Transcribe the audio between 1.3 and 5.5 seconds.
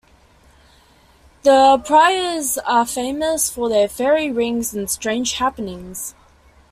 The Pryors are famous for their "fairy rings" and strange